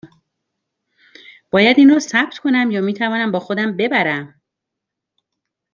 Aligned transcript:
باید 1.51 1.77
این 1.79 1.89
را 1.89 1.99
ثبت 1.99 2.37
کنم 2.37 2.71
یا 2.71 2.81
می 2.81 2.93
توانم 2.93 3.31
با 3.31 3.39
خودم 3.39 3.77
ببرم؟ 3.77 4.41